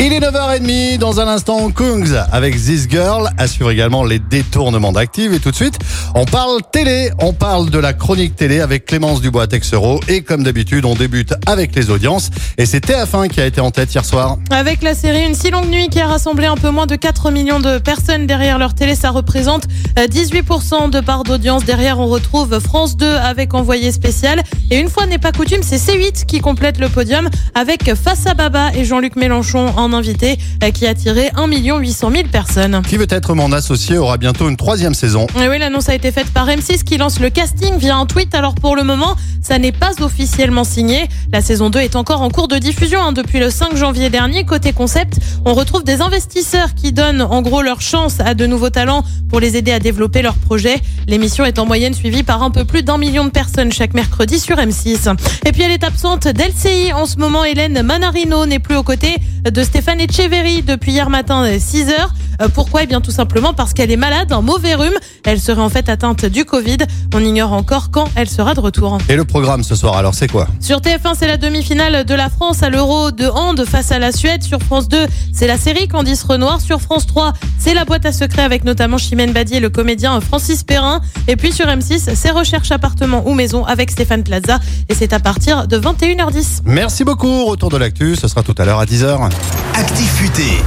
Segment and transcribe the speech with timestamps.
[0.00, 5.34] Il est 9h30, dans un instant, Kungs avec This Girl assure également les détournements d'Active.
[5.34, 5.76] Et tout de suite,
[6.14, 9.98] on parle télé, on parle de la chronique télé avec Clémence Dubois-Texero.
[10.06, 12.30] Et comme d'habitude, on débute avec les audiences.
[12.58, 14.36] Et c'est TF1 qui a été en tête hier soir.
[14.50, 17.32] Avec la série Une si longue nuit qui a rassemblé un peu moins de 4
[17.32, 19.64] millions de personnes derrière leur télé, ça représente
[19.98, 21.64] euh, 18% de part d'audience.
[21.64, 24.44] Derrière, on retrouve France 2 avec Envoyé spécial.
[24.70, 28.34] Et une fois n'est pas coutume, c'est C8 qui complète le podium avec Face à
[28.34, 32.82] Baba et Jean-Luc Mélenchon en invité euh, qui a attiré 1 800 000 personnes.
[32.88, 35.26] Qui veut être mon associé aura bientôt une troisième saison.
[35.40, 38.34] Et oui, l'annonce a été faite par M6 qui lance le casting via un tweet.
[38.34, 39.16] Alors pour le moment,
[39.48, 41.08] ça n'est pas officiellement signé.
[41.32, 44.44] La saison 2 est encore en cours de diffusion hein, depuis le 5 janvier dernier.
[44.44, 48.68] Côté concept, on retrouve des investisseurs qui donnent en gros leur chance à de nouveaux
[48.68, 50.78] talents pour les aider à développer leurs projets.
[51.06, 54.38] L'émission est en moyenne suivie par un peu plus d'un million de personnes chaque mercredi
[54.38, 55.16] sur M6.
[55.46, 57.42] Et puis elle est absente d'LCI en ce moment.
[57.42, 59.16] Hélène Manarino n'est plus aux côtés
[59.50, 62.12] de Stéphane Echeverry depuis hier matin 6 heures.
[62.40, 62.82] Euh, Pourquoi?
[62.82, 64.94] Eh bien tout simplement parce qu'elle est malade, un mauvais rhume.
[65.24, 66.78] Elle serait en fait atteinte du Covid.
[67.14, 68.98] On ignore encore quand elle sera de retour.
[69.08, 70.46] Et le programme ce soir, alors c'est quoi?
[70.60, 74.12] Sur TF1, c'est la demi-finale de la France à l'Euro de hand face à la
[74.12, 74.42] Suède.
[74.42, 76.60] Sur France 2, c'est la série Candice Renoir.
[76.60, 80.20] Sur France 3, c'est la boîte à secrets avec notamment Chimène Badi et le comédien
[80.20, 81.00] Francis Perrin.
[81.26, 84.60] Et puis sur M6, c'est Recherche appartement ou maison avec Stéphane Plaza.
[84.88, 86.60] Et c'est à partir de 21h10.
[86.64, 87.46] Merci beaucoup.
[87.46, 89.18] Retour de l'actu, ce sera tout à l'heure à 10h.
[89.74, 90.62] Active Futé.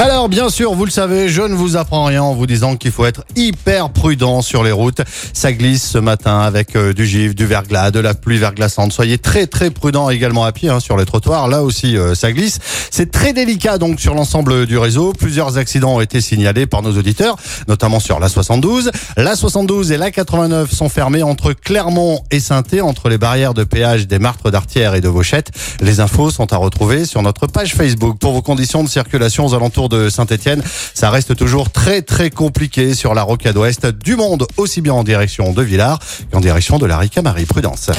[0.00, 2.90] Alors bien sûr, vous le savez, je ne vous apprends rien en vous disant qu'il
[2.90, 5.00] faut être hyper prudent sur les routes.
[5.32, 8.92] Ça glisse ce matin avec euh, du givre, du verglas, de la pluie verglaçante.
[8.92, 11.46] Soyez très très prudent également à pied hein, sur les trottoirs.
[11.46, 12.58] Là aussi, euh, ça glisse.
[12.90, 15.12] C'est très délicat donc sur l'ensemble du réseau.
[15.12, 17.36] Plusieurs accidents ont été signalés par nos auditeurs,
[17.68, 18.90] notamment sur la 72.
[19.16, 23.62] La 72 et la 89 sont fermées entre Clermont et saint entre les barrières de
[23.62, 25.50] péage des Martres d'Artière et de Vauchette.
[25.80, 28.18] Les infos sont à retrouver sur notre page Facebook.
[28.18, 30.62] Pour vos conditions de circulation aux alentours de Saint-Etienne,
[30.94, 35.04] ça reste toujours très très compliqué sur la rocade ouest du monde, aussi bien en
[35.04, 35.98] direction de Villars
[36.32, 37.46] qu'en direction de la Ricamarie.
[37.46, 37.90] Prudence.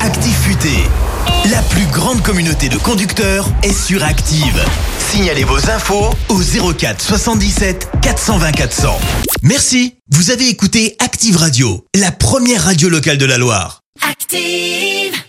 [0.00, 0.88] Active Futé.
[1.50, 4.64] La plus grande communauté de conducteurs est sur Active.
[4.98, 8.98] Signalez vos infos au 04 77 420 400.
[9.42, 9.94] Merci.
[10.10, 13.80] Vous avez écouté Active Radio, la première radio locale de la Loire.
[14.08, 15.27] Active.